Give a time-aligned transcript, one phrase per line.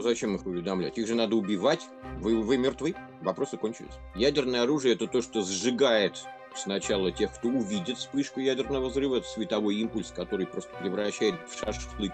[0.00, 0.98] Зачем их уведомлять?
[0.98, 1.86] Их же надо убивать.
[2.18, 2.94] Вы, вы мертвы.
[3.20, 3.94] Вопросы кончились.
[4.14, 9.76] Ядерное оружие– это то, что сжигает сначала тех, кто увидит вспышку ядерного взрыва, это световой
[9.76, 12.12] импульс, который просто превращает в шашлык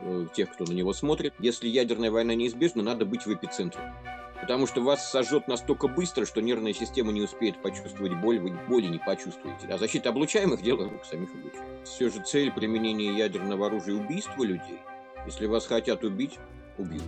[0.00, 1.34] э, тех, кто на него смотрит.
[1.38, 3.92] Если ядерная война неизбежна, надо быть в эпицентре.
[4.40, 8.88] Потому что вас сожжет настолько быстро, что нервная система не успеет почувствовать боль, вы боли
[8.88, 9.68] не почувствуете.
[9.68, 11.84] А защита облучаемых– дело рук самих облучаемых.
[11.84, 14.80] Все же цель применения ядерного оружия– убийство людей.
[15.26, 16.40] Если вас хотят убить,
[16.78, 17.02] убьют.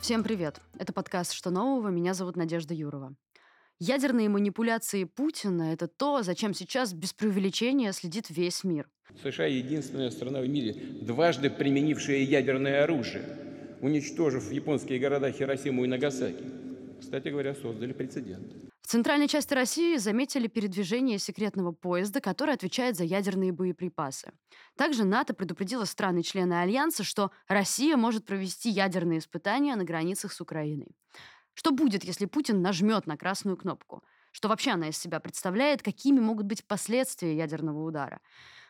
[0.00, 0.60] Всем привет!
[0.78, 1.88] Это подкаст «Что нового?».
[1.88, 3.14] Меня зовут Надежда Юрова.
[3.80, 8.88] Ядерные манипуляции Путина– это то, зачем сейчас без преувеличения следит весь мир.
[9.22, 13.24] США– единственная страна в мире, дважды применившая ядерное оружие,
[13.80, 16.44] уничтожив японские города Хиросиму и Нагасаки.
[17.00, 18.73] Кстати говоря, создали прецедент.
[18.84, 24.30] В центральной части России заметили передвижение секретного поезда, который отвечает за ядерные боеприпасы.
[24.76, 30.94] Также НАТО предупредило страны-члены Альянса, что Россия может провести ядерные испытания на границах с Украиной.
[31.54, 34.04] Что будет, если Путин нажмет на красную кнопку?
[34.32, 35.82] Что вообще она из себя представляет?
[35.82, 38.20] Какими могут быть последствия ядерного удара?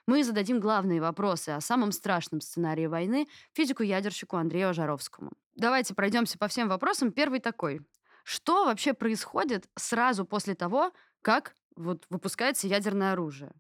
[0.07, 5.33] Мы зададим главные вопросы о самом страшном сценарии войны физику-ядерщику Андрею Жаровскому.
[5.57, 7.11] Давайте пройдемся по всем вопросам.
[7.11, 7.81] Первый такой.
[8.25, 13.53] Что вообще происходит сразу после того, как вот выпускается ядерное оружие?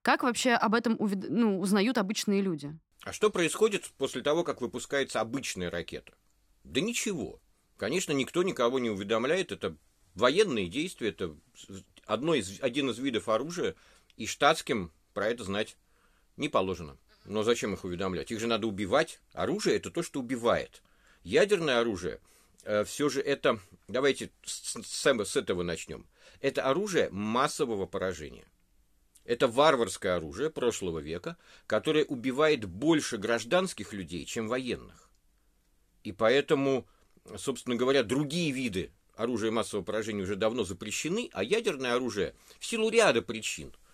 [0.00, 1.26] Как вообще об этом увид...
[1.28, 2.76] ну, узнают обычные люди?
[3.02, 6.14] А что происходит после того, как выпускается обычная ракета?
[6.64, 7.40] Да ничего.
[7.76, 9.52] Конечно, никто никого не уведомляет.
[9.52, 9.76] Это
[10.14, 11.36] военные действия, это
[12.06, 13.74] одно из, один из видов оружия,
[14.16, 15.76] и штатским про это знать
[16.38, 16.96] не положено.
[17.26, 18.30] Но зачем их уведомлять?
[18.30, 19.20] Их же надо убивать.
[19.34, 20.82] Оружие– это то, что убивает.
[21.24, 22.20] Ядерное оружие–
[22.84, 26.06] все же это, давайте с, с, с этого начнем.
[26.40, 28.46] Это оружие массового поражения.
[29.24, 35.10] Это варварское оружие прошлого века, которое убивает больше гражданских людей, чем военных.
[36.02, 36.86] И поэтому,
[37.36, 42.88] собственно говоря, другие виды оружия массового поражения уже давно запрещены, а ядерное оружие в силу
[42.88, 43.74] ряда причин–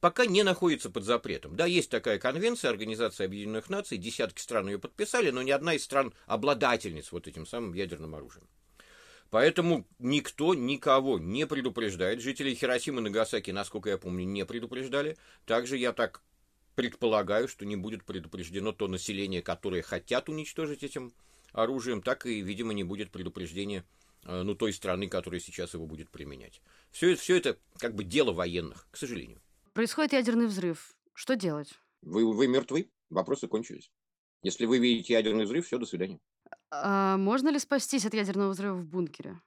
[0.00, 1.56] пока не находится под запретом.
[1.56, 5.84] Да, есть такая конвенция Организации Объединенных Наций, десятки стран ее подписали, но ни одна из
[5.84, 8.48] стран обладательниц вот этим самым ядерным оружием.
[9.30, 12.20] Поэтому никто никого не предупреждает.
[12.20, 15.16] Жители Хиросимы и Нагасаки, насколько я помню, не предупреждали.
[15.44, 16.22] Также я так
[16.76, 21.12] предполагаю, что не будет предупреждено то население, которое хотят уничтожить этим
[21.52, 23.84] оружием, так и, видимо, не будет предупреждения
[24.24, 26.60] э, ну, той страны, которая сейчас его будет применять.
[26.92, 29.40] Все, все это как бы дело военных, к сожалению.
[29.76, 30.94] Происходит ядерный взрыв.
[31.12, 31.74] Что делать?
[32.00, 32.90] Вы, вы мертвы.
[33.10, 33.90] Вопросы кончились.
[34.42, 36.18] Если вы видите ядерный взрыв, все, до свидания.
[36.70, 39.38] А можно ли спастись от ядерного взрыва в бункере?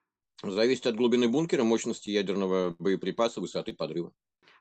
[0.44, 4.14] Зависит от глубины бункера, мощности ядерного боеприпаса, высоты подрыва.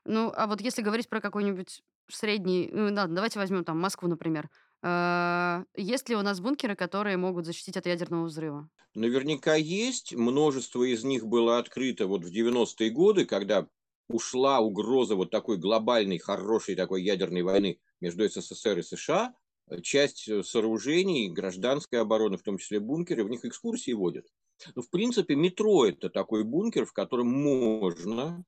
[0.05, 2.71] Ну, а вот если говорить про какой-нибудь средний...
[2.73, 4.49] Ну, ладно, давайте возьмем там Москву, например.
[4.81, 8.67] А, есть ли у нас бункеры, которые могут защитить от ядерного взрыва?
[8.95, 10.15] Наверняка есть.
[10.15, 13.67] Множество из них было открыто вот в 90-е годы, когда
[14.09, 19.33] ушла угроза вот такой глобальной, хорошей такой ядерной войны между СССР и США,
[19.81, 24.25] часть э, сооружений гражданской обороны, в том числе бункеры, в них экскурсии водят.
[24.65, 28.43] Но, ну, в принципе, метро– это такой бункер, в котором можно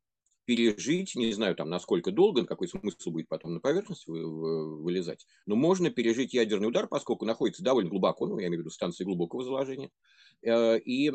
[0.55, 5.89] пережить, не знаю, там, насколько долго, какой смысл будет потом на поверхность вылезать, но можно
[5.89, 9.91] пережить ядерный удар, поскольку находится довольно глубоко, ну, я имею в виду станции глубокого заложения,
[10.41, 11.09] э, и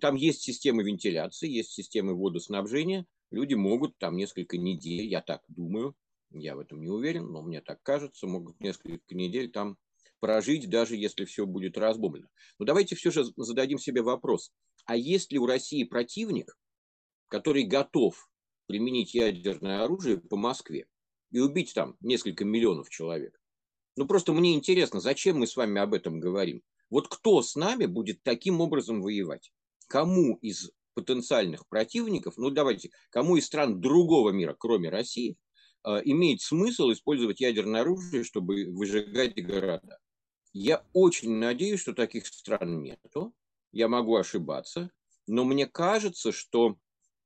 [0.00, 5.94] там есть системы вентиляции, есть системы водоснабжения– люди могут там несколько недель, я так думаю,
[6.30, 9.76] я в этом не уверен, но мне так кажется, могут несколько недель там
[10.20, 12.28] прожить, даже если все будет разбомблено.
[12.58, 14.52] Но давайте все же зададим себе вопрос,
[14.84, 16.56] а есть ли у России противник,
[17.28, 18.28] который готов
[18.70, 20.86] применить ядерное оружие по Москве
[21.32, 23.36] и убить там несколько миллионов человек?
[23.96, 26.62] Ну просто мне интересно, зачем мы с вами об этом говорим?
[26.88, 29.52] Вот кто с нами будет таким образом воевать?
[29.88, 35.36] Кому из потенциальных противников, ну давайте, кому из стран другого мира, кроме России,
[35.84, 39.98] э, имеет смысл использовать ядерное оружие, чтобы выжигать города.
[40.52, 43.34] Я очень надеюсь, что таких стран нету.
[43.72, 44.92] Я могу ошибаться,
[45.26, 46.76] но мне кажется, что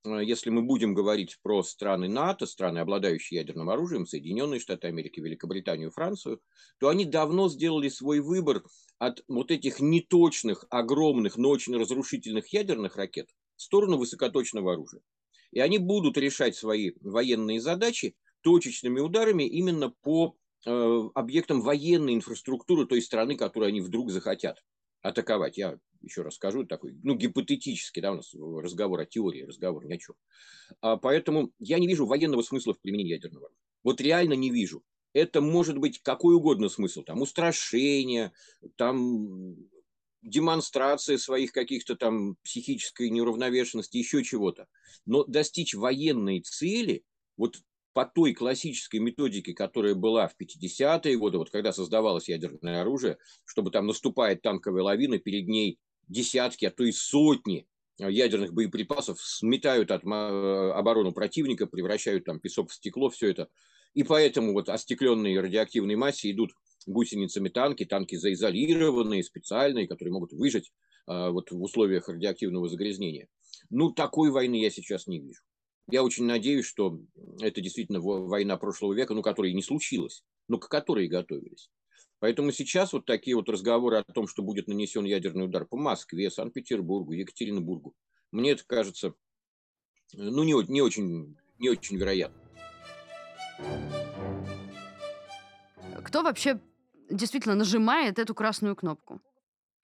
[0.05, 5.91] если мы будем говорить про страны НАТО, страны, обладающие ядерным оружием, Соединенные Штаты Америки, Великобританию,
[5.91, 6.41] Францию,
[6.79, 8.65] то они давно сделали свой выбор
[8.99, 15.01] от вот этих неточных, огромных, но очень разрушительных ядерных ракет в сторону высокоточного оружия.
[15.53, 20.37] И они будут решать свои военные задачи точечными ударами именно по
[20.67, 24.63] э, объектам военной инфраструктуры той страны, которую они вдруг захотят
[25.05, 25.59] атаковать.
[25.59, 29.95] Я еще раз скажу, такой, ну, гипотетически, да, у нас разговор о теории, разговор ни
[29.95, 30.17] о чем.
[30.81, 33.61] А поэтому я не вижу военного смысла в применении ядерного оружия.
[33.85, 34.83] Вот реально не вижу.
[35.13, 38.33] это может быть какой угодно смысл, там устрашение,
[38.77, 39.57] там
[40.23, 44.67] демонстрация своих каких-то там психической неуравновешенности, еще чего-то.
[45.07, 47.05] Но достичь военной цели,
[47.37, 47.59] вот
[47.95, 53.71] по той классической методике, которая была в 50-е годы, вот когда создавалось ядерное оружие, чтобы
[53.71, 57.67] там наступает танковая лавина, перед ней десятки, а то и сотни
[57.99, 63.49] ядерных боеприпасов сметают от оборону противника, превращают там песок в стекло, все это.
[63.95, 66.53] И поэтому вот остекленные радиоактивной массе идут
[66.87, 70.73] гусеницами танки, танки заизолированные, специальные, которые могут выжить
[71.07, 73.29] а, вот в условиях радиоактивного загрязнения.
[73.71, 75.43] Ну, такой войны я сейчас не вижу.
[75.89, 76.99] Я очень надеюсь, что
[77.41, 81.71] это действительно война прошлого века, ну, которая не случилась, но к которой готовились.
[82.21, 86.31] Поэтому сейчас вот такие вот разговоры о том, что будет нанесен ядерный удар по Москве,
[86.31, 87.95] Санкт-Петербургу, Екатеринбургу,
[88.33, 89.15] мне это кажется,
[90.15, 92.41] ну, не, не, очень, не очень вероятно.
[96.03, 96.61] Кто вообще
[97.11, 99.21] действительно нажимает эту красную кнопку?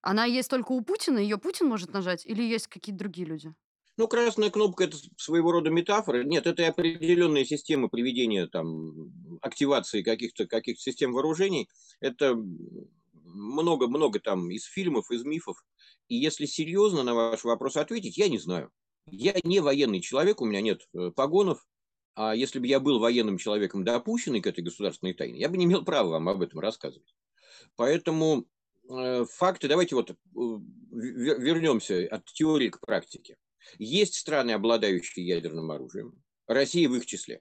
[0.00, 3.54] Она есть только у Путина, ее Путин может нажать, или есть какие-то другие люди?
[4.00, 6.24] Ну, красная кнопка– это своего рода метафора.
[6.24, 9.12] Нет, это определенные системы приведения, там,
[9.42, 11.68] активации каких-то каких систем вооружений.
[12.00, 15.62] Это много-много там из фильмов, из мифов.
[16.08, 18.70] И если серьезно на ваш вопрос ответить, я не знаю.
[19.04, 21.62] Я не военный человек, у меня нет э, погонов.
[22.14, 25.66] А если бы я был военным человеком, допущенный к этой государственной тайне, я бы не
[25.66, 27.14] имел права вам об этом рассказывать.
[27.76, 28.46] Поэтому
[28.88, 30.14] э, факты, давайте вот э,
[30.90, 33.36] вернемся от теории к практике.
[33.78, 37.40] Есть страны, обладающие ядерным оружием, Россия в их числе.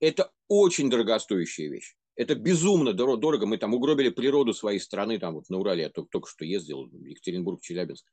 [0.00, 1.96] Это очень дорогостоящая вещь.
[2.16, 3.46] Это безумно дорого.
[3.46, 6.86] Мы там угробили природу своей страны, там вот на Урале я только, только что ездил,
[6.86, 8.06] Екатеринбург, Челябинск,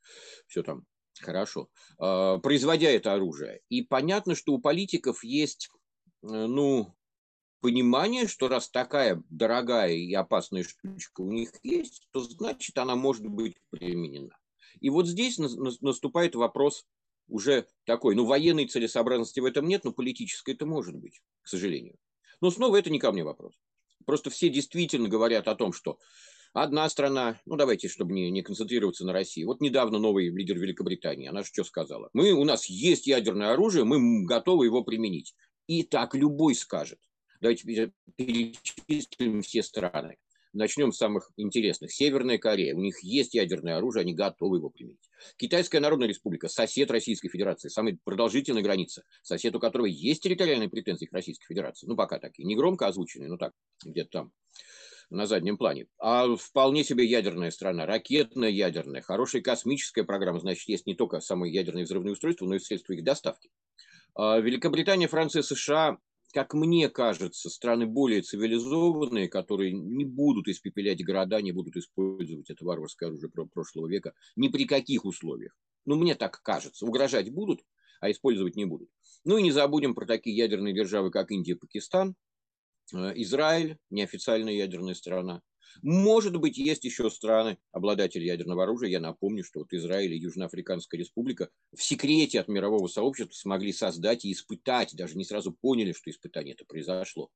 [0.47, 0.85] все там
[1.19, 3.61] хорошо, а, производя это оружие.
[3.69, 5.69] И понятно, что у политиков есть,
[6.23, 6.95] э, ну,
[7.59, 13.27] понимание, что раз такая дорогая и опасная штучка у них есть, то значит она может
[13.27, 14.35] быть применена.
[14.79, 16.85] И вот здесь наступает вопрос
[17.27, 21.95] уже такой, ну, военной целесообразности в этом нет, но политической это может быть, к сожалению.
[22.41, 23.53] Но снова это не ко мне вопрос.
[24.05, 25.99] Просто все действительно говорят о том, что
[26.53, 29.43] одна страна, ну давайте, чтобы не, не концентрироваться на России.
[29.43, 32.09] Вот недавно новый лидер Великобритании, она же что сказала?
[32.13, 35.35] Мы, у нас есть ядерное оружие, мы готовы его применить.
[35.67, 36.99] И так любой скажет.
[37.39, 40.17] Давайте перечислим все страны.
[40.53, 41.93] Начнем с самых интересных.
[41.93, 42.75] Северная Корея.
[42.75, 45.09] У них есть ядерное оружие, они готовы его применить.
[45.37, 51.05] Китайская Народная Республика, сосед Российской Федерации, самая продолжительная граница, сосед, у которого есть территориальные претензии
[51.05, 51.87] к Российской Федерации.
[51.87, 52.45] Ну, пока такие.
[52.45, 53.53] Не громко озвученные, но так,
[53.85, 54.31] где-то там
[55.09, 55.87] на заднем плане.
[55.99, 61.53] А вполне себе ядерная страна, ракетная ядерная, хорошая космическая программа, значит, есть не только самые
[61.53, 63.49] ядерные взрывные устройства, но и средства их доставки.
[64.15, 65.97] А Великобритания, Франция, США
[66.31, 72.65] как мне кажется, страны более цивилизованные, которые не будут испепелять города, не будут использовать это
[72.65, 75.55] варварское оружие прошлого века ни при каких условиях.
[75.85, 76.85] Ну, мне так кажется.
[76.85, 77.61] Угрожать будут,
[77.99, 78.89] а использовать не будут.
[79.23, 82.15] Ну и не забудем про такие ядерные державы, как Индия, Пакистан,
[82.93, 85.41] э, Израиль, неофициальная ядерная страна,
[85.81, 88.89] может быть, есть еще страны, обладатели ядерного оружия.
[88.89, 94.25] Я напомню, что вот Израиль и Южноафриканская республика в секрете от мирового сообщества смогли создать
[94.25, 97.29] и испытать, даже не сразу поняли, что испытание это произошло,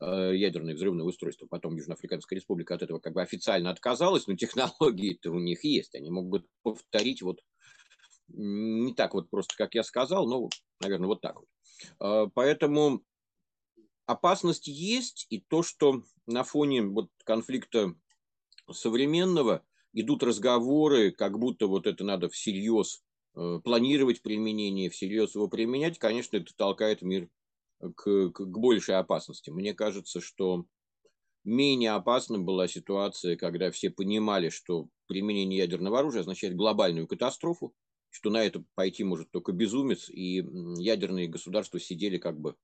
[0.00, 1.46] э, ядерное взрывное устройство.
[1.46, 5.94] Потом Южноафриканская республика от этого как бы официально отказалась, но технологии-то у них есть.
[5.94, 7.40] Они могут повторить вот
[8.28, 10.48] не так вот просто, как я сказал, но,
[10.80, 11.46] наверное, вот так вот.
[12.00, 13.02] Э, поэтому
[14.06, 17.94] опасность есть, и то, что на фоне вот конфликта
[18.70, 23.02] современного идут разговоры, как будто вот это надо всерьез
[23.34, 27.28] э, планировать применение, всерьез его применять, конечно, это толкает мир
[27.80, 29.50] к, к, к большей опасности.
[29.50, 30.64] Мне кажется, что
[31.44, 37.74] менее опасна была ситуация, когда все понимали, что применение ядерного оружия означает глобальную катастрофу,
[38.10, 40.44] что на это пойти может только безумец, и
[40.78, 42.54] ядерные государства сидели как бы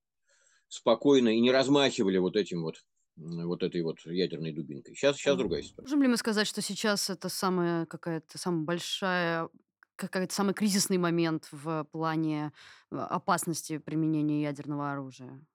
[0.67, 2.83] спокойно и не размахивали вот этим вот
[3.19, 4.95] вот этой вот ядерной дубинкой.
[4.95, 5.83] Сейчас, сейчас другая ситуация.
[5.83, 9.49] Можем ли мы сказать, что сейчас это самая какая-то самая большая
[9.95, 12.53] какой-то самый кризисный момент в плане
[12.89, 15.45] э, опасности применения ядерного оружия?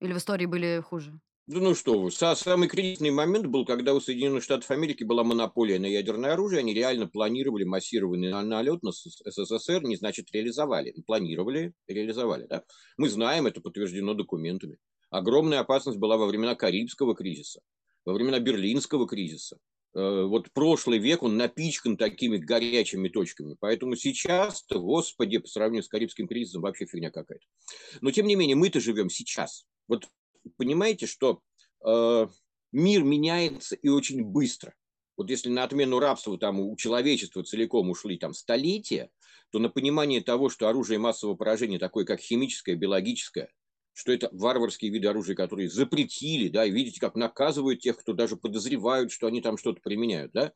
[0.00, 1.18] Или в истории были хуже?
[1.46, 5.78] Да ну что вы, самый кризисный момент был, когда у Соединенных Штатов Америки была монополия
[5.78, 12.46] на ядерное оружие, они реально планировали массированный налет на СССР, не значит реализовали, планировали, реализовали.
[12.46, 12.64] Да?
[12.96, 14.78] Мы знаем, это подтверждено документами.
[15.14, 17.60] Огромная опасность была во времена Карибского кризиса,
[18.04, 19.58] во времена Берлинского кризиса.
[19.94, 23.54] Э, вот прошлый век, он напичкан такими горячими точками.
[23.60, 27.46] Поэтому сейчас-то, господи, по сравнению с Карибским кризисом, вообще фигня какая-то.
[28.00, 29.66] Но, тем не менее, мы-то живем сейчас.
[29.86, 30.08] Вот
[30.56, 31.38] понимаете, что
[31.86, 32.26] э,
[32.72, 34.74] мир меняется и очень быстро.
[35.16, 39.10] Вот если на отмену рабства там у человечества целиком ушли там столетия,
[39.50, 43.52] то на понимание того, что оружие массового поражения такое, как химическое, биологическое,
[43.94, 48.36] что это варварские виды оружия, которые запретили, да, и видите, как наказывают тех, кто даже
[48.36, 50.52] подозревают, что они там что-то применяют, да.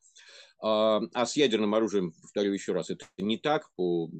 [0.61, 4.11] А, а с ядерным оружием, повторю еще раз, это не так по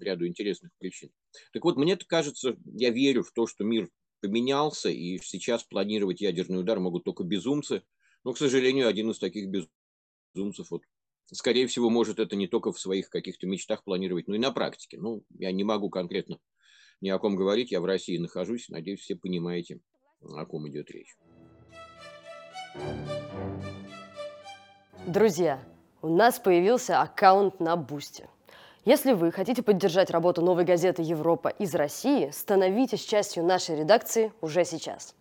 [0.00, 1.10] ряду интересных причин.
[1.52, 3.88] Так вот, мне кажется, я верю в то, что мир
[4.20, 7.84] поменялся, и сейчас планировать ядерный удар могут только безумцы.
[8.24, 9.50] Но, к сожалению, один из таких
[10.34, 10.82] безумцев, вот,
[11.32, 14.98] скорее всего, может это не только в своих каких-то мечтах планировать, но и на практике.
[14.98, 16.40] Ну, я не могу конкретно
[17.00, 19.80] ни о ком говорить, я в России нахожусь, надеюсь, все понимаете,
[20.22, 21.16] о ком идет речь.
[25.06, 25.62] Друзья,
[26.02, 28.28] у нас появился аккаунт на Бусте.
[28.84, 34.64] Если вы хотите поддержать работу новой газеты «Европа» из России, становитесь частью нашей редакции уже
[34.64, 35.14] сейчас.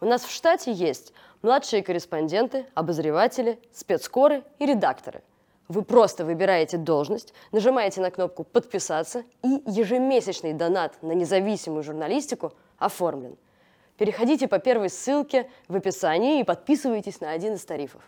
[0.00, 1.12] У нас в штате есть
[1.42, 5.22] младшие корреспонденты, обозреватели, спецкоры и редакторы–
[5.68, 13.36] вы просто выбираете должность, нажимаете на кнопку «Подписаться» и ежемесячный донат на независимую журналистику оформлен.
[13.96, 18.02] Переходите по первой ссылке в описании и подписывайтесь на один из тарифов.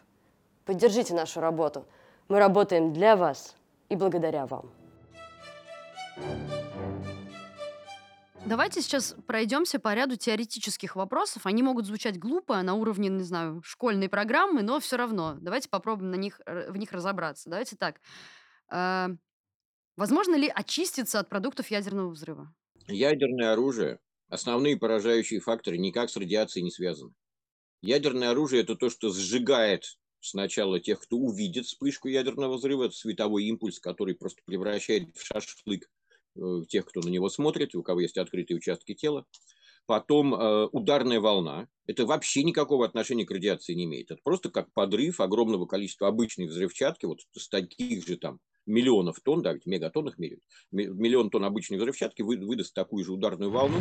[0.64, 1.86] Поддержите нашу работу.
[2.28, 3.54] Мы работаем для вас
[3.88, 4.70] и благодаря вам.
[6.18, 6.45] thank you
[8.46, 11.46] Давайте сейчас пройдемся по ряду теоретических вопросов.
[11.46, 15.36] Они могут звучать глупо на уровне, не знаю, школьной программы, но все равно.
[15.40, 17.50] Давайте попробуем на них, в них разобраться.
[17.50, 18.00] Давайте так.
[18.72, 19.08] Э,
[19.96, 22.54] возможно ли очиститься от продуктов ядерного взрыва?
[22.86, 23.98] Ядерное оружие,
[24.28, 27.14] основные поражающие факторы никак с радиацией не связаны.
[27.82, 33.44] Ядерное оружие– это то, что сжигает сначала тех, кто увидит вспышку ядерного взрыва, это световой
[33.46, 35.95] импульс, который просто превращает в шашлык Э,
[36.68, 39.24] тех, кто на него смотрит, у кого есть открытые участки тела.
[39.86, 41.68] Потом э, ударная волна.
[41.86, 44.10] Это вообще никакого отношения к радиации не имеет.
[44.10, 49.42] Это просто как подрыв огромного количества обычной взрывчатки, вот с таких же там миллионов тонн,
[49.42, 53.80] да, ведь в мегатоннах меряют, миллион тонн обычной взрывчатки выдаст такую же ударную волну.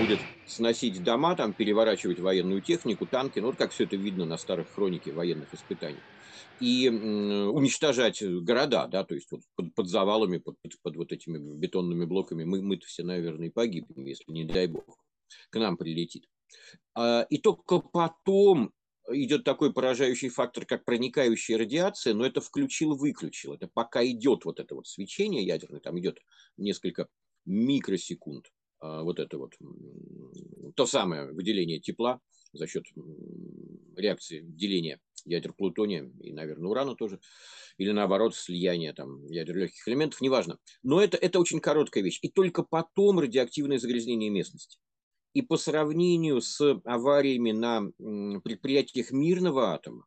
[0.00, 0.19] будет
[0.50, 4.68] сносить дома, там, переворачивать военную технику, танки, ну вот как все это видно на старых
[4.74, 6.00] хронике военных испытаний,
[6.60, 12.04] и уничтожать города, да, то есть вот под, под завалами, под, под, вот этими бетонными
[12.04, 14.98] блоками мы, мы-то все, наверное, погибнем, если не дай бог
[15.50, 16.28] к нам прилетит.
[16.94, 18.72] А, и только потом
[19.08, 23.54] идет такой поражающий фактор, как проникающая радиация, но это включил-выключил.
[23.54, 26.18] Это пока идет вот это вот свечение ядерное, там идет
[26.56, 27.08] несколько
[27.44, 28.52] микросекунд.
[28.80, 29.54] А, вот это вот,
[30.74, 32.20] то самое выделение тепла
[32.52, 32.84] за счет
[33.96, 37.20] реакции деления ядер плутония и, наверное, урана тоже,
[37.78, 40.58] или наоборот, слияние там, ядер легких элементов, неважно.
[40.82, 42.18] Но это, это очень короткая вещь.
[42.22, 44.78] И только потом радиоактивное загрязнение местности.
[45.32, 47.82] И по сравнению с авариями на
[48.40, 50.06] предприятиях мирного атома,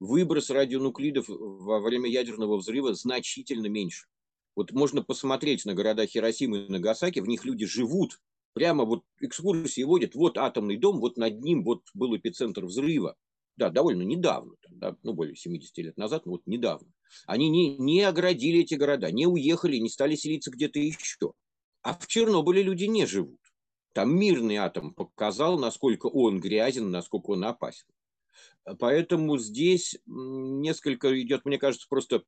[0.00, 4.06] выброс радионуклидов во время ядерного взрыва значительно меньше.
[4.60, 8.20] Вот можно посмотреть на города Хиросимы и Нагасаки, в них люди живут,
[8.52, 13.16] прямо вот экскурсии водят, вот атомный дом, вот над ним вот был эпицентр взрыва.
[13.56, 16.92] Да, довольно недавно, да, ну, более 70 лет назад, но вот недавно.
[17.26, 21.32] Они не, не оградили эти города, не уехали, не стали селиться где-то еще.
[21.80, 23.40] А в Чернобыле люди не живут.
[23.94, 27.86] Там мирный атом показал, насколько он грязен, насколько он опасен.
[28.78, 32.24] Поэтому здесь несколько идет, мне кажется, просто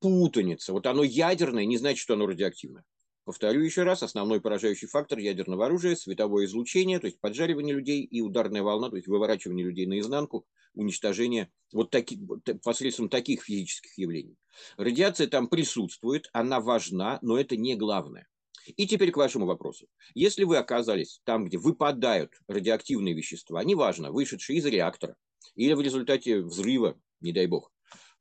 [0.00, 0.72] путаница.
[0.72, 2.84] Вот оно ядерное, не значит, что оно радиоактивное.
[3.24, 8.20] Повторю еще раз, основной поражающий фактор ядерного оружия– световое излучение, то есть поджаривание людей и
[8.20, 12.20] ударная волна, то есть выворачивание людей наизнанку, уничтожение вот таки,
[12.62, 14.36] посредством таких физических явлений.
[14.76, 18.28] Радиация там присутствует, она важна, но это не главное.
[18.76, 19.86] И теперь к вашему вопросу.
[20.14, 25.16] Если вы оказались там, где выпадают радиоактивные вещества, неважно, вышедшие из реактора
[25.54, 27.70] или в результате взрыва, не дай бог,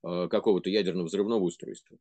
[0.04, 1.98] какого-то ядерного взрывного устройства,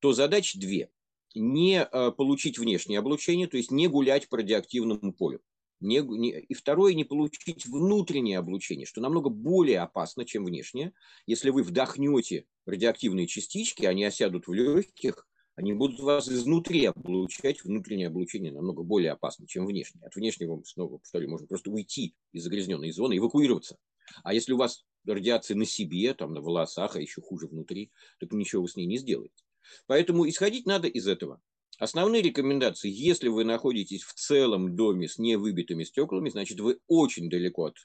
[0.00, 0.90] то задач две.
[1.34, 5.40] Не э, получить внешнее облучение, то есть не гулять по радиоактивному полю.
[5.80, 10.92] Не, не, и второе, не получить внутреннее облучение, что намного более опасно, чем внешнее.
[11.26, 17.62] Если вы вдохнете радиоактивные частички, они осядут в легких, они будут вас изнутри облучать.
[17.64, 20.04] Внутреннее облучение намного более опасно, чем внешнее.
[20.06, 23.76] От внешнего, снова повторю, можно просто уйти из загрязненной зоны, эвакуироваться.
[24.22, 28.32] А если у вас радиация на себе, там, на волосах, а еще хуже внутри, так
[28.32, 29.44] ничего вы с ней не сделаете.
[29.86, 31.40] Поэтому исходить надо из этого.
[31.78, 37.66] Основные рекомендации, если вы находитесь в целом доме с невыбитыми стеклами, значит, вы очень далеко
[37.66, 37.76] от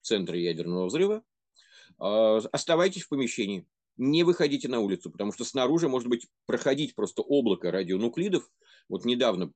[0.00, 1.24] центра ядерного взрыва,
[1.98, 3.66] а, оставайтесь в помещении.
[3.98, 8.50] не выходите на улицу, потому что снаружи может быть проходить просто облако радионуклидов.
[8.88, 9.52] Вот недавно,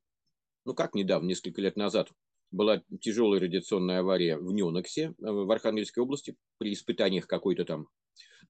[0.63, 2.11] ну как недавно, несколько лет назад,
[2.51, 7.87] была тяжелая радиационная авария в Неноксе, э, в Архангельской области, при испытаниях какой-то там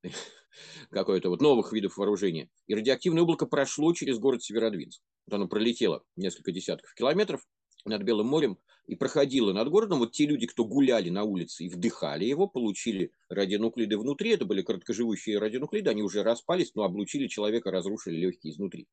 [0.92, 2.50] какой-то вот новых видов вооружения.
[2.68, 5.02] И радиоактивное облако прошло через город Северодвинск.
[5.26, 7.42] Вот оно пролетело несколько десятков километров
[7.86, 10.00] над Белым морем и проходило над городом.
[10.00, 14.32] Вот те люди, кто гуляли на улице и вдыхали его, получили радионуклиды внутри.
[14.32, 18.88] Это были короткоживущие радионуклиды, они уже распались, но облучили человека, разрушили легкие изнутри.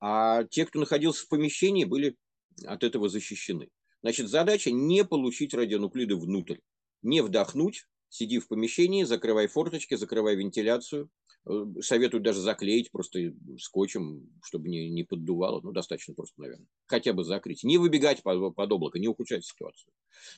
[0.00, 2.16] А те, кто находился в помещении, были
[2.64, 3.68] от этого защищены.
[4.02, 6.58] Значит, задача не получить радионуклиды внутрь,
[7.02, 11.10] не вдохнуть, сиди в помещении, закрывай форточки, закрывай вентиляцию.
[11.46, 15.60] Э, советую даже заклеить просто скотчем, чтобы не, не поддувало.
[15.62, 16.66] Ну, достаточно просто, наверное.
[16.86, 17.64] Хотя бы закрыть.
[17.64, 19.92] Не выбегать под, под облако, не ухудшать ситуацию.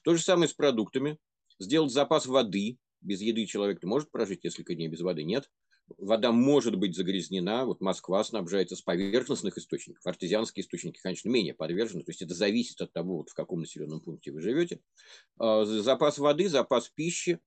[0.05, 1.19] То же самое с продуктами.
[1.59, 2.79] Сделать запас воды.
[3.01, 5.49] Без еды человек может прожить несколько дней, без воды нет
[5.99, 7.65] вода может быть загрязнена.
[7.65, 10.07] Вот Москва снабжается с поверхностных источников.
[10.07, 12.03] Артезианские источники, конечно, менее подвержены.
[12.03, 14.81] То есть это зависит от того, вот в каком населенном пункте вы живете.
[15.39, 17.41] А, запас воды, запас пищи.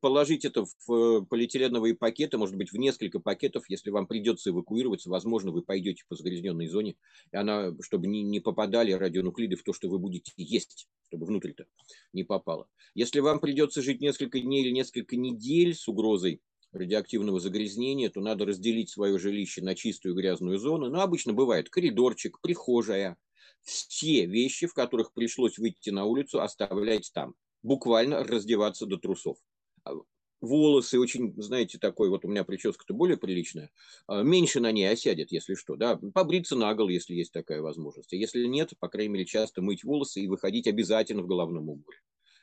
[0.00, 5.10] Положить это в э, полиэтиленовые пакеты, может быть, в несколько пакетов, если вам придется эвакуироваться,
[5.10, 6.96] возможно, вы пойдете по загрязненной зоне,
[7.32, 11.66] и она, чтобы не, не попадали радионуклиды в то, что вы будете есть, чтобы внутрь-то
[12.14, 12.66] не попало.
[12.94, 16.40] Если вам придется жить несколько дней или несколько недель с угрозой
[16.72, 20.88] радиоактивного загрязнения, то надо разделить свое жилище на чистую и грязную зону.
[20.88, 23.16] Но обычно бывает коридорчик, прихожая.
[23.62, 27.34] Все вещи, в которых пришлось выйти на улицу, оставлять там.
[27.62, 29.36] Буквально раздеваться до трусов.
[29.84, 29.92] А,
[30.40, 33.70] волосы очень, знаете, такой, вот у меня прическа-то более приличная,
[34.08, 38.12] а, меньше на ней осядет, если что, да, побриться на гол, если есть такая возможность.
[38.12, 41.98] А если нет, по крайней мере, часто мыть волосы и выходить обязательно в головном уборе.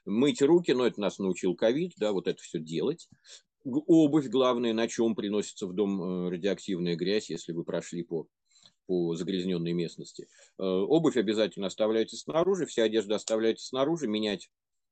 [0.06, 3.10] Мыть руки, но это нас научил ковид, да, вот это все делать
[3.66, 8.28] обувь, главное, на чем приносится в дом э, радиоактивная грязь, если вы прошли по,
[8.88, 10.28] по загрязненной местности.
[10.58, 14.50] Э, обувь обязательно оставляйте снаружи, вся одежда оставляйте снаружи, менять,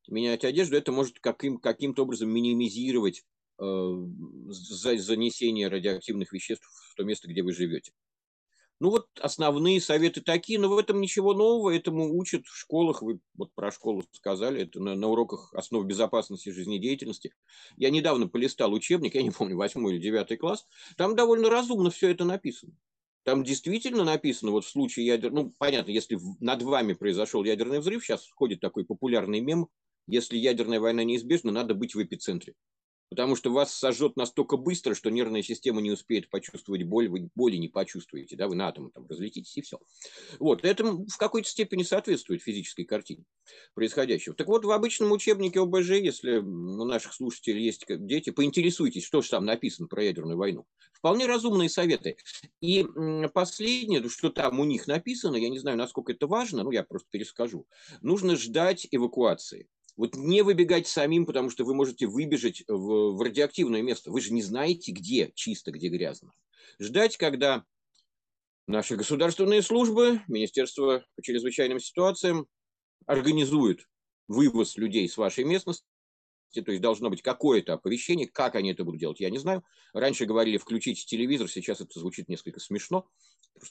[0.08, 3.24] менять одежду, это может каким, каким-то образом минимизировать
[3.60, 3.64] э,
[4.50, 7.92] занесение радиоактивных веществ в то место, где вы живете.
[8.80, 13.20] Ну вот основные советы такие, но в этом ничего нового, этому учат в школах, вы
[13.36, 17.34] вот про школу сказали, это на, на уроках основ безопасности жизнедеятельности.
[17.76, 22.10] Я недавно полистал учебник, я не помню, восьмой или девятый класс, там довольно разумно все
[22.10, 22.74] это написано.
[23.24, 25.32] Там действительно написано, вот в случае ядер...
[25.32, 29.68] Ну, понятно, если над вами произошел ядерный взрыв, сейчас ходит такой популярный мем,
[30.06, 32.54] если ядерная война неизбежна, надо быть в эпицентре
[33.10, 37.56] потому что вас сожжет настолько быстро, что нервная система не успеет почувствовать боль, вы боли
[37.56, 39.80] не почувствуете, да, вы на атомы там разлетитесь и все.
[40.40, 43.24] Вот, это в какой-то степени соответствует физической картине
[43.74, 44.36] происходящего.
[44.36, 49.30] Так вот, в обычном учебнике ОБЖ, если у наших слушателей есть дети, поинтересуйтесь, что же
[49.30, 50.66] там написано про ядерную войну.
[50.94, 52.18] Вполне разумные советы.
[52.60, 52.86] И
[53.34, 57.08] последнее, что там у них написано, я не знаю, насколько это важно, ну, я просто
[57.12, 57.68] перескажу.
[58.02, 59.68] Нужно ждать эвакуации.
[59.98, 64.12] Вот не выбегать самим, потому что вы можете выбежать в, в радиоактивное место.
[64.12, 66.32] Вы же не знаете, где чисто, где грязно.
[66.80, 67.66] Ждать, когда
[68.68, 72.48] наши государственные службы, Министерство по чрезвычайным ситуациям
[73.08, 73.90] организуют
[74.28, 75.84] вывоз людей с вашей местности,
[76.54, 79.64] то есть должно быть какое-то оповещение, как они это будут делать, я не знаю.
[79.94, 83.10] Раньше говорили включить телевизор, сейчас это звучит несколько смешно.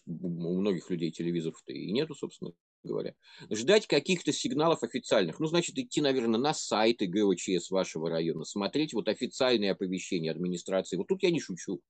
[0.07, 2.53] у многих людей телевизоров-то и нету, собственно
[2.87, 3.15] говоря.
[3.51, 5.39] Ждать каких-то сигналов официальных.
[5.41, 10.97] Ну, значит, идти, наверное, на сайты ГОЧС вашего района, смотреть вот официальные оповещения администрации.
[10.97, 11.81] Вот тут я не шучу.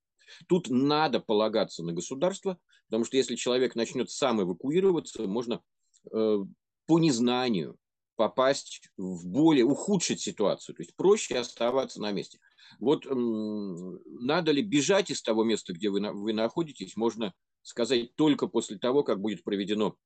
[0.48, 5.62] Тут надо полагаться на государство, потому что если человек начнет сам эвакуироваться, можно
[6.12, 6.38] э,
[6.86, 7.78] по незнанию
[8.16, 10.74] попасть в более, ухудшить ситуацию.
[10.74, 12.38] То есть проще оставаться на месте.
[12.80, 18.14] Вот м, надо ли бежать из того места, где вы, на, вы находитесь, можно сказать
[18.16, 19.96] только после того, как будет проведено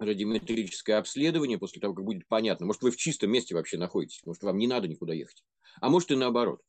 [0.00, 2.66] радиометрическое обследование, после того, как будет понятно.
[2.66, 5.44] Может, вы в чистом месте вообще находитесь, может, вам не надо никуда ехать.
[5.80, 6.60] А может, и наоборот.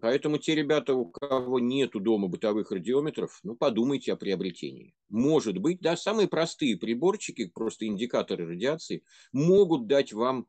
[0.00, 4.92] Поэтому те ребята, у кого нету дома бытовых радиометров, ну, подумайте о приобретении.
[5.08, 10.48] Может быть, да, самые простые приборчики, просто индикаторы радиации, могут дать вам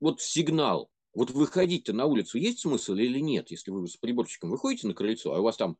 [0.00, 0.90] вот сигнал.
[1.14, 5.34] Вот выходить-то на улицу есть смысл или нет, если вы с приборчиком выходите на крыльцо,
[5.34, 5.76] а у вас там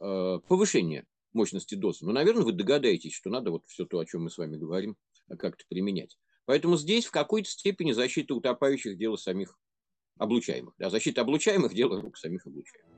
[0.00, 2.04] э, повышение мощности дозы.
[2.04, 4.96] Но, наверное, вы догадаетесь, что надо вот все то, о чем мы с вами говорим,
[5.38, 6.18] как-то применять.
[6.44, 9.58] Поэтому здесь в какой-то степени защита утопающих– дело самих
[10.18, 10.74] облучаемых.
[10.78, 12.90] Да, защита облучаемых– дело рук самих облучаемых.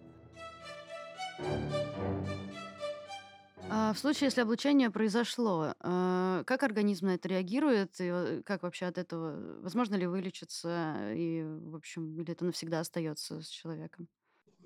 [3.75, 8.63] А в случае, если облучение произошло, э, как организм на это реагирует, и э, как
[8.63, 14.09] вообще от этого, возможно ли вылечиться, и, в общем, или это навсегда остается с человеком?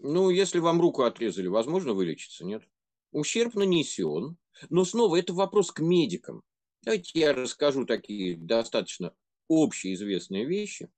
[0.01, 2.65] Ну, если вам руку отрезали, возможно вылечиться, нет?
[3.12, 4.37] Ущерб нанесен,
[4.71, 6.42] но снова это вопрос к медикам.
[6.83, 9.12] Давайте я расскажу такие достаточно
[9.49, 10.88] общеизвестные вещи.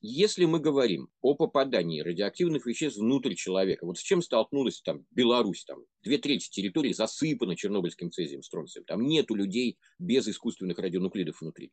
[0.00, 5.64] Если мы говорим о попадании радиоактивных веществ внутрь человека, вот с чем столкнулась там Беларусь,
[5.64, 11.72] там две трети территории засыпаны чернобыльским цезием, стронцием, там нету людей без искусственных радионуклидов внутри.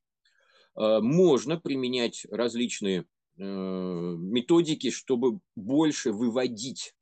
[0.77, 6.93] Э, можно применять различные э, методики, чтобы больше выводить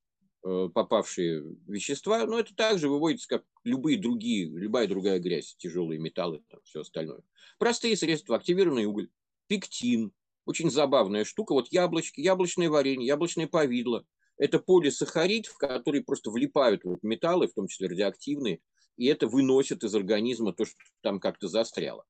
[0.43, 6.60] попавшие вещества, но это также выводится, как любые другие, любая другая грязь, тяжелые металлы, там,
[6.63, 7.21] все остальное.
[7.60, 9.10] Простые средства, активированный уголь,
[9.47, 10.12] пектин.
[10.45, 11.53] Очень забавная штука.
[11.53, 14.06] Вот яблочки, яблочное варенье, яблочное повидло.
[14.38, 18.60] Это полисахарид, в который просто влипают вот металлы, в том числе радиоактивные,
[18.97, 22.03] и это выносит из организма то, что там как-то застряло.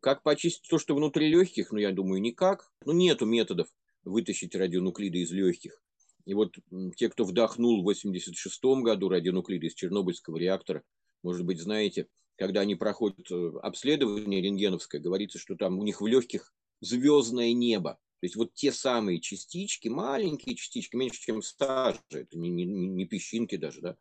[0.00, 1.70] Как почистить то, что внутри легких?
[1.70, 2.72] Ну, я думаю, никак.
[2.84, 3.68] Ну, нету методов
[4.02, 5.80] вытащить радионуклиды из легких.
[6.28, 6.58] И вот
[6.96, 10.82] те, кто вдохнул в 86 году радионуклиды из Чернобыльского реактора,
[11.22, 16.06] может быть, знаете, когда они проходят э, обследование рентгеновское, говорится, что там у них в
[16.06, 17.94] легких звездное небо.
[18.20, 23.06] То есть вот те самые частички, маленькие частички, меньше, чем сажа, это не, не, не
[23.06, 23.96] песчинки даже, да,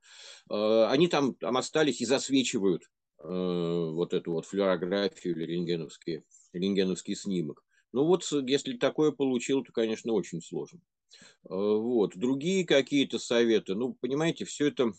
[0.50, 2.84] э, они там, там остались и засвечивают
[3.24, 7.64] э, вот эту вот флюорографию или рентгеновский, рентгеновский снимок.
[7.94, 10.82] Ну вот, если такое получил, то, конечно, очень сложно.
[11.44, 12.16] Э, вот.
[12.16, 14.92] Другие какие-то советы, ну, понимаете, все это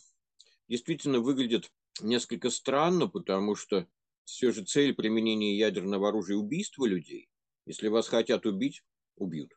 [0.69, 3.87] действительно выглядит несколько странно, потому что
[4.25, 7.29] все же цель применения ядерного оружия– убийство людей–
[7.69, 8.83] если вас хотят убить,
[9.17, 9.53] убьют.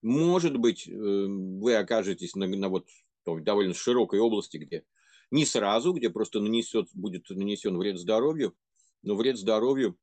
[0.00, 2.86] Может быть, э, вы окажетесь на, на вот
[3.26, 4.84] довольно широкой области, где
[5.32, 8.56] не сразу, где просто нанесет, будет нанесен вред здоровью,
[9.02, 9.98] но вред здоровью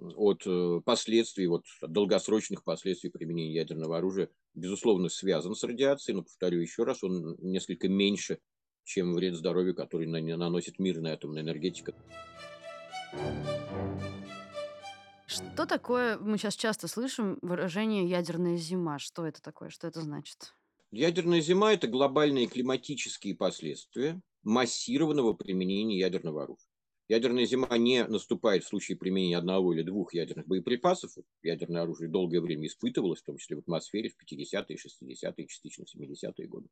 [0.00, 6.22] от э, последствий, вот, от долгосрочных последствий применения ядерного оружия, безусловно, связан с радиацией, но,
[6.22, 8.38] повторю еще раз, он несколько меньше,
[8.84, 11.94] чем вред здоровью, который наносит мирная атомная энергетика.
[15.26, 18.98] Что такое, мы сейчас часто слышим выражение «ядерная зима».
[18.98, 19.68] Что это такое?
[19.68, 20.54] Что это значит?
[20.90, 26.69] Ядерная зима– это глобальные климатические последствия массированного применения ядерного оружия.
[27.10, 31.10] Ядерная зима не наступает в случае применения одного или двух ядерных боеприпасов.
[31.42, 36.46] Ядерное оружие долгое время испытывалось, в том числе в атмосфере в 50-е, 60-е, частично 70-е
[36.46, 36.68] годы.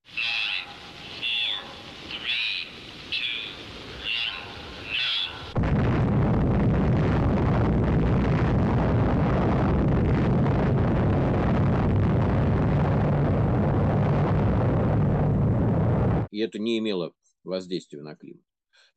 [16.30, 18.47] и это не имело воздействия на климат.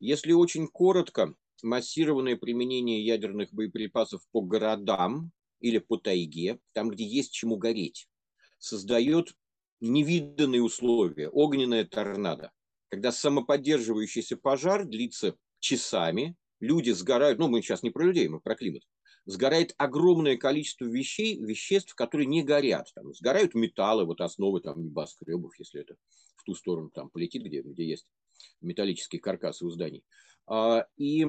[0.02, 7.32] Если очень коротко, массированное применение ядерных боеприпасов по городам или по тайге, там, где есть
[7.32, 8.08] чему гореть,
[8.58, 9.32] создает
[9.78, 12.50] невиданные условия, огненная торнадо,
[12.88, 18.56] когда самоподдерживающийся пожар длится часами, люди сгорают, ну мы сейчас не про людей, мы про
[18.56, 18.82] климат,
[19.24, 22.90] сгорает огромное количество вещей, веществ, которые не горят.
[22.96, 25.94] Там, сгорают металлы, вот основы там, небоскребов, если это
[26.34, 28.08] в ту сторону там полетит, где, где есть
[28.60, 30.04] металлические каркасы у зданий.
[30.46, 31.26] А, и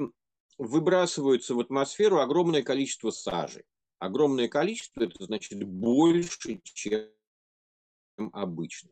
[0.58, 3.64] выбрасываются в атмосферу огромное количество сажи.
[3.98, 7.08] Огромное количество, это значит больше, чем
[8.32, 8.90] обычно.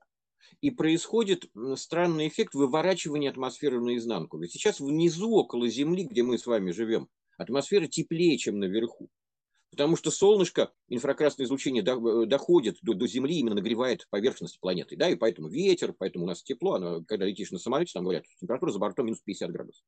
[0.61, 4.39] И происходит странный эффект выворачивания атмосферы наизнанку.
[4.39, 9.09] Ведь сейчас внизу, около Земли, где мы с вами живем, атмосфера теплее, чем наверху.
[9.73, 14.97] Потому что солнышко, инфракрасное излучение э, доходит до, до Земли, именно нагревает поверхность планеты.
[14.97, 16.75] Да, и поэтому ветер, поэтому у нас тепло.
[16.75, 19.83] Оно, когда летишь на самолете, там говорят, температура за бортом минус 50 градусов.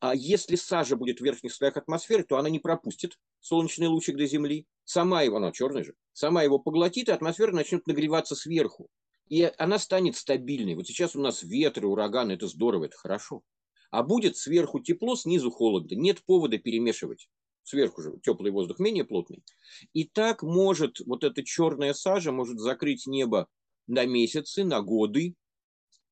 [0.00, 4.24] А если сажа будет в верхних слоях атмосферы, то она не пропустит солнечный лучик до
[4.24, 4.66] Земли.
[4.84, 8.88] Сама его, она черная же, сама его поглотит, и атмосфера начнет нагреваться сверху.
[9.28, 10.74] И она станет стабильной.
[10.74, 13.42] Вот сейчас у нас ветры, ураганы, это здорово, это хорошо.
[13.90, 15.96] А будет сверху тепло, снизу холодно.
[15.96, 17.28] Нет повода перемешивать
[17.68, 19.44] сверху же теплый воздух менее плотный.
[19.92, 23.48] И так может, вот эта черная сажа может закрыть небо
[23.86, 25.34] на месяцы, на годы,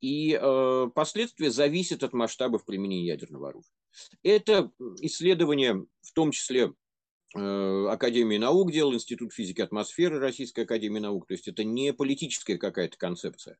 [0.01, 3.73] и э, последствия зависят от масштабов применения ядерного оружия.
[4.23, 6.73] Это исследование, в том числе
[7.35, 12.59] э, Академии наук делал, Институт физики атмосферы Российской Академии наук, то есть это не политическая
[12.59, 13.57] какая-то концепция.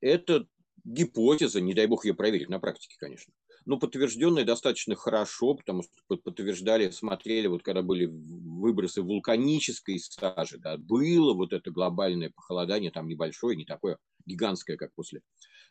[0.00, 0.46] Это
[0.84, 3.32] гипотеза, не дай бог ее проверить на практике, конечно
[3.66, 10.76] ну, подтвержденные достаточно хорошо, потому что подтверждали, смотрели, вот когда были выбросы вулканической сажи, да,
[10.76, 15.22] было вот это глобальное похолодание, там небольшое, не такое гигантское, как после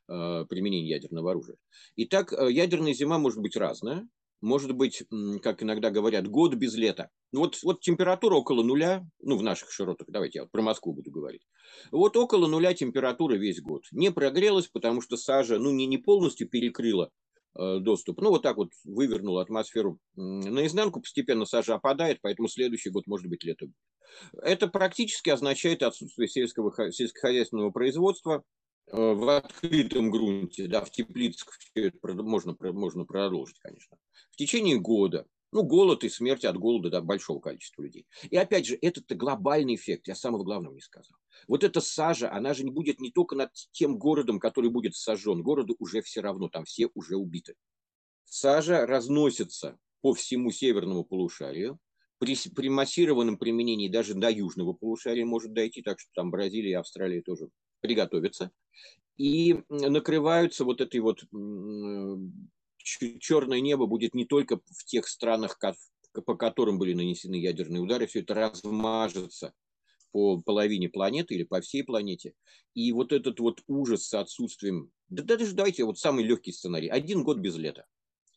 [0.08, 1.58] э, применения ядерного оружия.
[1.96, 4.08] Итак, э, ядерная зима может быть разная.
[4.42, 5.04] может быть,
[5.42, 7.10] как иногда говорят, год без лета.
[7.32, 10.94] Ну, вот, вот температура около нуля, ну, в наших широтах, давайте я вот про Москву
[10.94, 11.42] буду говорить.
[11.92, 13.84] Вот около нуля температура весь год.
[13.92, 17.12] Не прогрелась, потому что сажа, ну, не, не полностью перекрыла
[17.58, 18.22] доступ.
[18.22, 23.44] Ну, вот так вот вывернула атмосферу наизнанку, постепенно сажа опадает, поэтому следующий год может быть
[23.44, 23.68] лето.
[24.42, 28.44] Это практически означает отсутствие сельского, сельскохозяйственного производства,
[28.92, 33.98] э, в открытом грунте, да, в теплицах все это можно, можно продолжить, конечно.
[34.32, 38.06] В течение года ну, голод и смерть от голода да, большого количества людей.
[38.30, 41.18] И опять же, этот глобальный эффект, я самого главного не сказал.
[41.48, 45.42] Вот эта сажа, она же не будет не только над тем городом, который будет сожжен.
[45.42, 47.56] Городу уже все равно, там все уже убиты.
[48.26, 51.80] Сажа разносится по всему северному полушарию.
[52.20, 56.74] При, при массированном применении даже до южного полушария может дойти, так что там Бразилия и
[56.74, 58.52] Австралия тоже приготовятся.
[59.18, 61.24] И накрываются вот этой вот
[63.20, 65.60] черное небо будет не только в тех странах,
[66.26, 69.54] по которым были нанесены ядерные удары, все это размажется
[70.12, 72.34] по половине планеты или по всей планете.
[72.74, 74.92] И вот этот вот ужас с отсутствием...
[75.10, 76.88] Да даже давайте вот самый легкий сценарий.
[76.88, 77.86] Один год без лета.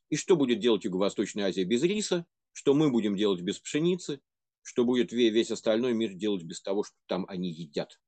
[0.08, 2.26] И что будет делать Юго-Восточная Азия без риса?
[2.52, 4.20] Что мы будем делать без пшеницы?
[4.62, 8.00] Что будет весь остальной мир делать без того, что там они едят?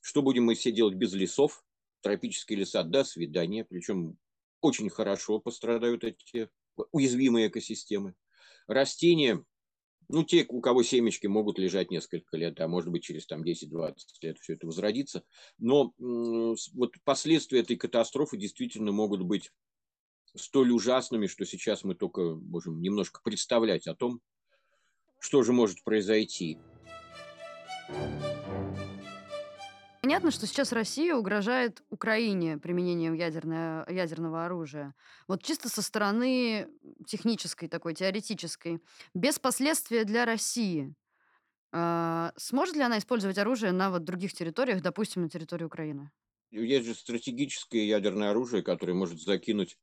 [0.00, 1.64] Что будем мы все делать без лесов?
[2.02, 3.64] Тропические леса, до свидания.
[3.64, 4.18] Причем
[4.66, 6.50] очень хорошо пострадают эти
[6.92, 8.14] уязвимые экосистемы.
[8.66, 9.44] Растения,
[10.08, 13.94] ну, те, у кого семечки могут лежать несколько лет, а может быть, через там 10-20
[14.22, 15.24] лет все это возродится.
[15.58, 19.52] Но вот последствия этой катастрофы действительно могут быть
[20.34, 24.20] столь ужасными, что сейчас мы только можем немножко представлять о том,
[25.18, 26.58] что же может произойти.
[30.06, 34.94] Понятно, что сейчас Россия угрожает Украине применением ядерное, ядерного оружия.
[35.26, 36.68] Вот чисто со стороны
[37.08, 38.78] технической такой, теоретической,
[39.14, 40.94] без последствий для России.
[41.72, 46.12] А, сможет ли она использовать оружие на вот других территориях, допустим, на территории Украины?
[46.52, 49.76] Есть же стратегическое ядерное оружие, которое может закинуть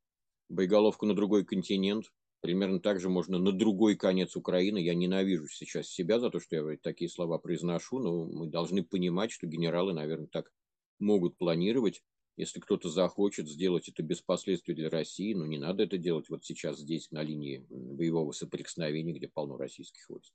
[0.48, 4.78] боеголовку на другой континент, Примерно так же можно на другой конец Украины.
[4.78, 9.32] Я ненавижу сейчас себя за то, что я такие слова произношу, но мы должны понимать,
[9.32, 10.52] что генералы, наверное, так
[11.00, 12.04] могут планировать.
[12.36, 16.44] Если кто-то захочет сделать это без последствий для России, ну не надо это делать вот
[16.44, 20.34] сейчас здесь, на линии боевого соприкосновения, где полно российских войск.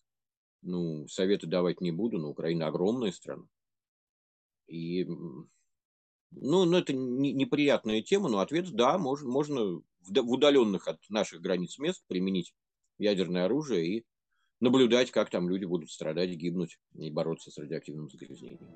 [0.63, 3.45] Ну, советы давать не буду, но Украина огромная страна.
[4.67, 11.41] И ну, ну, это неприятная тема, но ответ– да, можно, можно в удаленных от наших
[11.41, 12.55] границ мест применить
[12.99, 14.07] ядерное оружие и
[14.61, 18.69] наблюдать, как там люди будут страдать, гибнуть и бороться с радиоактивным загрязнением.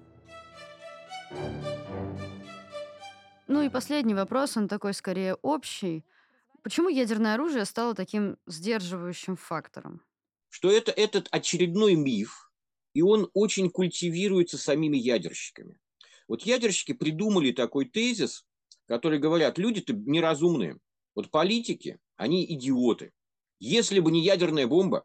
[3.48, 6.04] Ну и последний вопрос, он такой скорее общий.
[6.62, 10.02] Почему ядерное оружие стало таким сдерживающим фактором?
[10.48, 12.52] Что это этот очередной миф,
[12.94, 15.78] и он очень культивируется самими ядерщиками.
[16.28, 18.46] Вот ядерщики придумали такой тезис,
[18.86, 20.78] который говорят, люди-то неразумные,
[21.14, 23.12] вот политики, они идиоты.
[23.58, 25.04] Если бы не ядерная бомба,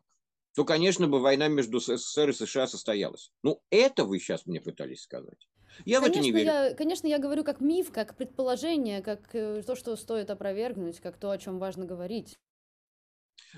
[0.55, 3.31] то, конечно, бы война между СССР и США состоялась.
[3.43, 5.47] Ну, это вы сейчас мне пытались сказать.
[5.85, 6.45] Я конечно, в это не верю.
[6.45, 11.19] Я, конечно, я говорю как миф, как предположение, как э, то, что стоит опровергнуть, как
[11.19, 12.39] то, о чем важно говорить.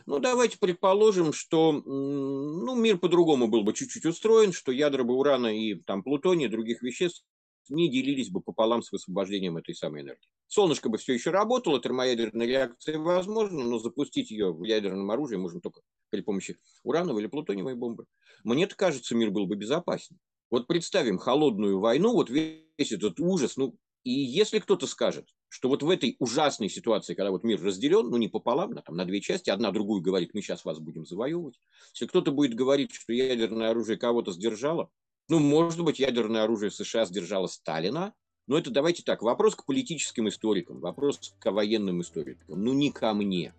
[0.05, 5.47] Ну, давайте предположим, что ну, мир по-другому был бы чуть-чуть устроен, что ядра бы урана
[5.47, 7.23] и там плутония и других веществ
[7.69, 10.27] не делились бы пополам с высвобождением этой самой энергии.
[10.47, 15.61] Солнышко бы все еще работало, термоядерная реакция возможна, но запустить ее в ядерном оружии можно
[15.61, 18.05] только при помощи урановой или плутониевой бомбы.
[18.43, 20.19] Мне-то кажется, мир был бы безопаснее.
[20.49, 25.83] Вот представим холодную войну, вот весь этот ужас, ну, и если кто-то скажет, что вот
[25.83, 29.19] в этой ужасной ситуации, когда вот мир разделен, ну не пополам, а там на две
[29.19, 31.59] части, одна другую говорит, мы сейчас вас будем завоевывать.
[31.93, 34.89] Если кто-то будет говорить, что ядерное оружие кого-то сдержало,
[35.29, 38.13] ну, может быть, ядерное оружие США сдержало Сталина,
[38.47, 43.13] но это давайте так, вопрос к политическим историкам, вопрос к военным историкам, ну не ко
[43.13, 43.53] мне.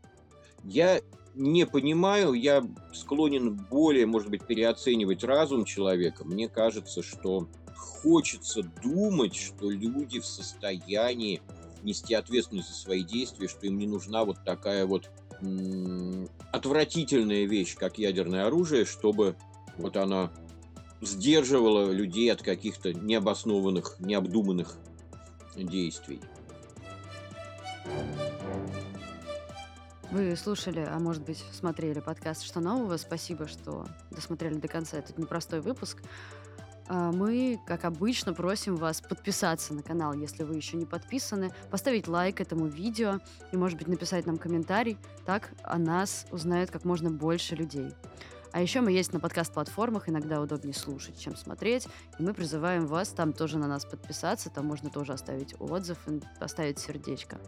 [0.65, 1.01] Я
[1.35, 6.25] не понимаю, я склонен более, может быть, переоценивать разум человека.
[6.25, 11.41] Мне кажется, что хочется думать, что люди в состоянии
[11.83, 15.09] нести ответственность за свои действия, что им не нужна вот такая вот
[15.41, 19.37] м- отвратительная вещь, как ядерное оружие, чтобы
[19.79, 20.31] вот она
[21.01, 24.77] сдерживала людей от каких-то необоснованных, необдуманных
[25.57, 26.21] действий.
[30.11, 32.97] Вы слушали, а может быть, смотрели подкаст «Что нового?».
[32.97, 36.03] Спасибо, что досмотрели до конца этот непростой выпуск.
[36.89, 42.09] А мы, как обычно, просим вас подписаться на канал, если вы еще не подписаны, поставить
[42.09, 43.21] лайк этому видео
[43.53, 44.99] и, может быть, написать нам комментарий.
[45.25, 47.93] Так о нас узнает как можно больше людей.
[48.53, 51.87] А еще мы есть на подкаст-платформах, иногда удобнее слушать, чем смотреть.
[52.19, 55.99] И мы призываем вас там тоже на нас подписаться, там можно тоже оставить отзыв
[56.39, 57.39] поставить сердечко.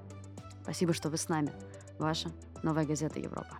[0.62, 1.52] Спасибо, что вы с нами.
[1.98, 2.30] Ваша
[2.62, 3.58] новая газета Европа.